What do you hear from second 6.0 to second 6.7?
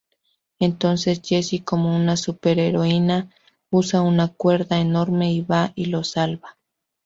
salva.